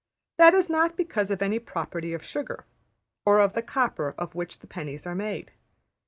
[0.39, 2.65] That is not because of any property of sugar,
[3.23, 5.51] or of the copper of which the pennies are made.